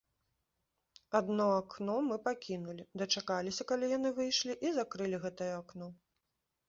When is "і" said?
4.69-4.73